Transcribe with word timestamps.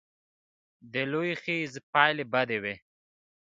د 0.93 0.93
لوی 1.11 1.31
خیز 1.43 1.71
پایلې 1.91 2.25
بدې 2.33 2.57
وې. 2.63 2.75